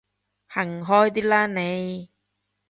[0.47, 2.09] 行開啲啦你